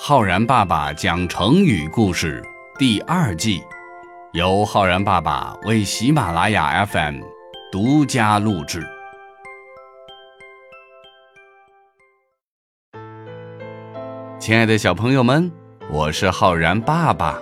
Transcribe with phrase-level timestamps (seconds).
[0.00, 2.40] 浩然爸爸讲成语故事
[2.78, 3.60] 第二季，
[4.32, 7.20] 由浩然爸爸为喜马拉雅 FM
[7.72, 8.86] 独家录制。
[14.38, 15.50] 亲爱的小朋友们，
[15.90, 17.36] 我是浩然爸爸。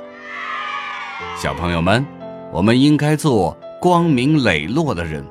[1.37, 2.05] 小朋友们，
[2.51, 5.23] 我们应该做光明磊落的人。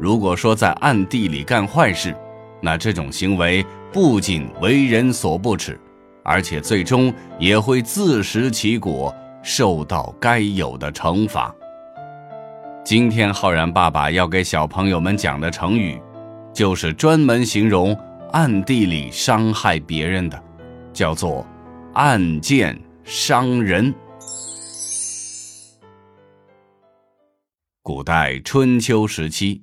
[0.00, 2.16] 如果说在暗地里干坏事，
[2.62, 3.62] 那这种行为
[3.92, 5.78] 不仅为人所不齿，
[6.24, 11.54] 而且最终也会自食其果，受到该有的惩罚。
[12.84, 16.00] 今天浩然爸爸要给小朋友们讲的成语，
[16.52, 17.96] 就是专门形容
[18.32, 20.42] 暗地里伤害别人的，
[20.92, 21.46] 叫做
[21.94, 23.92] “暗箭伤人”。
[27.82, 29.62] 古代春秋时期。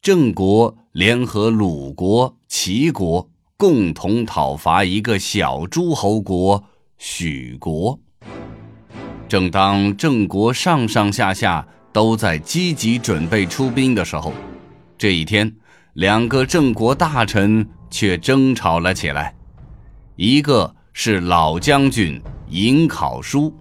[0.00, 3.28] 郑国联合鲁国、齐国，
[3.60, 6.62] 共同讨伐一个小诸侯国
[6.96, 7.98] 许国。
[9.28, 14.32] 正当郑国上上下下都在积极准备出兵的时候，
[14.96, 15.52] 这一天，
[15.94, 19.34] 两个郑国大臣却争吵了起来。
[20.14, 23.52] 一个是老将军颍考叔，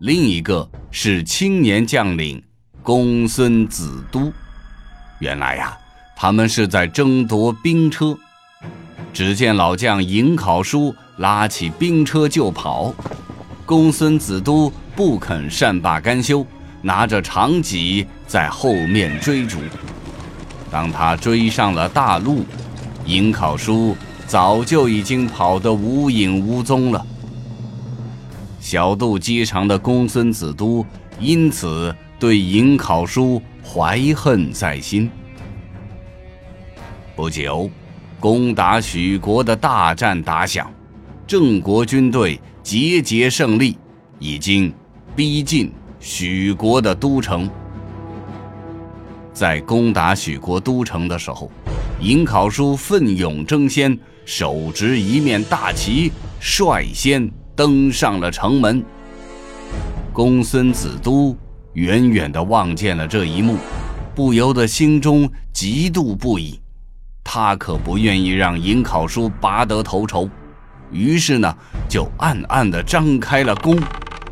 [0.00, 2.42] 另一个是青年将领
[2.82, 4.30] 公孙子都。
[5.18, 5.74] 原来呀，
[6.14, 8.14] 他们是在争夺兵车。
[9.12, 12.94] 只见老将颍考叔拉起兵车就跑，
[13.66, 16.46] 公孙子都不肯善罢甘休，
[16.82, 19.58] 拿着长戟在后面追逐。
[20.70, 22.44] 当他追上了大路，
[23.04, 27.06] 颍考叔早就已经跑得无影无踪了。
[28.60, 30.84] 小肚鸡肠的公孙子都
[31.18, 33.42] 因此对颍考叔。
[33.62, 35.08] 怀恨在心。
[37.14, 37.70] 不久，
[38.20, 40.70] 攻打许国的大战打响，
[41.26, 43.78] 郑国军队节节胜利，
[44.18, 44.70] 已经
[45.16, 47.48] 逼近许国的都城。
[49.32, 51.50] 在攻打许国都城的时候，
[51.98, 58.84] 颍考叔奋勇争先，手执一面大旗，率先登上了城门。
[60.12, 61.34] 公孙子都。
[61.74, 63.56] 远远地望见了这一幕，
[64.12, 66.58] 不由得心中嫉妒不已。
[67.32, 70.28] 他可不愿意让颍考叔拔得头筹，
[70.90, 71.56] 于是呢，
[71.88, 73.78] 就暗暗地张开了弓，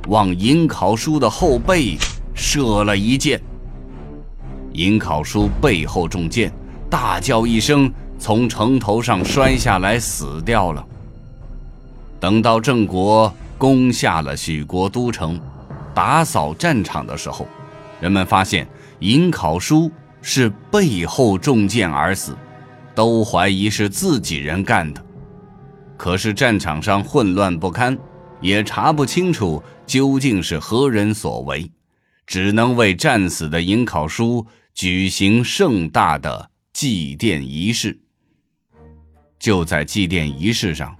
[0.09, 1.97] 往颍考叔的后背
[2.35, 3.41] 射了一箭。
[4.73, 6.53] 颍考叔背后中箭，
[6.91, 7.89] 大叫一声，
[8.19, 10.85] 从城头上摔下来，死掉了。
[12.19, 15.41] 等到郑国攻下了许国都城。
[15.95, 17.47] 打扫战场的时候，
[18.01, 18.67] 人们发现
[18.99, 19.89] 颍考叔
[20.21, 22.37] 是背后中箭而死，
[22.99, 25.01] 都怀疑是自己人干的。
[25.97, 27.97] 可是战场上混乱不堪，
[28.41, 31.71] 也查不清楚究竟是何人所为，
[32.27, 34.45] 只能为战死的颍考叔
[34.75, 37.97] 举行盛大的祭奠仪式。
[39.39, 40.93] 就在祭奠仪式上，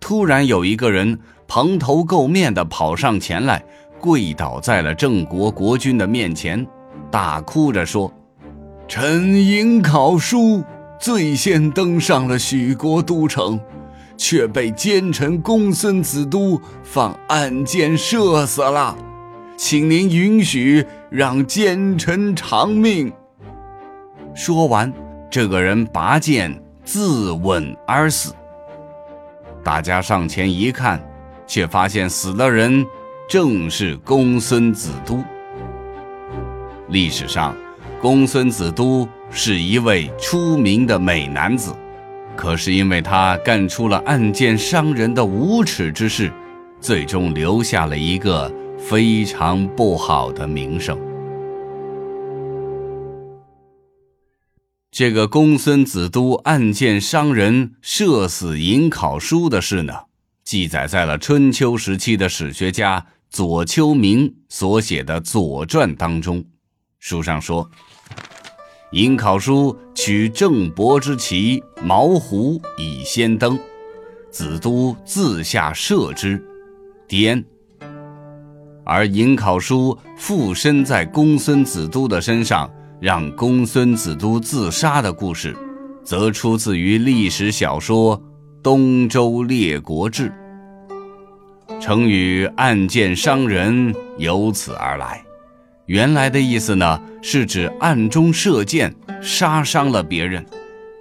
[0.00, 3.62] 突然有一个人蓬头垢面地跑上前来。
[4.00, 6.66] 跪倒在了郑国国君的面前，
[7.10, 8.10] 大哭着说
[8.88, 10.62] ：“臣颍考叔
[11.04, 13.60] 最先登上了许国都城，
[14.16, 18.96] 却被奸臣公孙子都放暗箭射死了，
[19.54, 23.12] 请您允许让奸臣偿命。”
[24.34, 24.90] 说完，
[25.30, 28.32] 这个人拔剑自刎而死。
[29.62, 30.98] 大家上前一看，
[31.46, 32.82] 却发现死的人。
[33.28, 35.22] 正是公孙子都。
[36.88, 37.54] 历史上，
[38.00, 39.06] 公孙子都
[39.36, 41.74] 是一位出名的美男子，
[42.36, 46.32] 可是因为他干出了暗箭伤人的无耻之事，
[46.80, 50.96] 最终留下了一个非常不好的名声。
[54.92, 59.92] 这个公孙子都暗箭伤人、射死颍考叔的事呢，
[60.44, 63.04] 记载在了春秋时期的史学家。
[63.30, 66.44] 左丘明所写的《左传》当中，
[67.00, 67.68] 书上说
[68.94, 73.58] ：“颍考叔取郑伯之旗毛胡以先登，
[74.30, 76.40] 子都自下射之，
[77.08, 77.44] 颠。
[78.84, 82.70] 而颍考叔附身在公孙子都的身上，
[83.00, 85.56] 让公孙子都自杀的故事，
[86.04, 88.16] 则出自于历史小说
[88.62, 90.32] 《东周列国志》。”
[91.82, 95.20] 成语“暗箭伤人”由此而来，
[95.86, 100.44] 原来的意思呢是指暗中射箭杀伤了别人，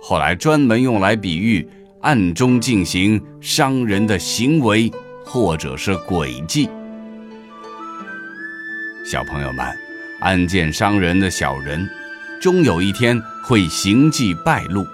[0.01, 1.65] 后来专门用来比喻
[2.01, 4.91] 暗中进行伤人的行为
[5.25, 6.69] 或者是诡计。
[9.05, 9.65] 小朋友们，
[10.19, 11.89] 暗箭伤人的小人，
[12.41, 14.85] 终有一天会行迹败露。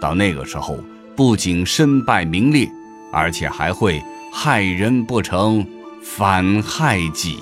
[0.00, 0.82] 到那个时候，
[1.14, 2.68] 不仅身败名裂，
[3.12, 4.02] 而且还会
[4.32, 5.64] 害人不成，
[6.02, 7.38] 反害己。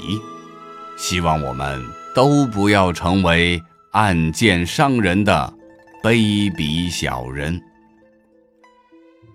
[0.96, 1.84] 希望我们
[2.14, 3.62] 都不要成为
[3.92, 5.52] 暗箭伤人的
[6.02, 7.60] 卑鄙小人。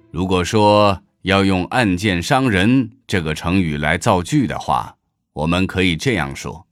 [0.10, 4.98] 如果说要用“暗箭伤人”这个成语来造句的话，
[5.34, 6.66] 我们可以这样说：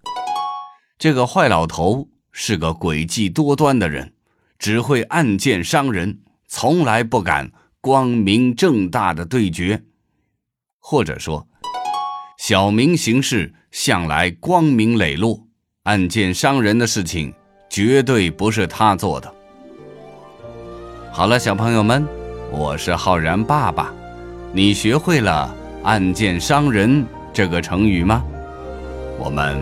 [0.97, 4.13] 这个坏老头是个诡计多端的人，
[4.57, 6.19] 只会暗箭伤人。
[6.47, 9.83] 从来不敢光明正大的对决，
[10.79, 11.47] 或者说，
[12.39, 15.39] 小明行事向来光明磊落，
[15.83, 17.33] 暗箭伤人的事情
[17.69, 19.33] 绝对不是他做的。
[21.11, 22.05] 好了，小朋友们，
[22.51, 23.93] 我是浩然爸爸，
[24.53, 28.23] 你学会了“暗箭伤人”这个成语吗？
[29.19, 29.57] 我们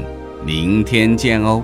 [0.46, 1.64] 明天见哦。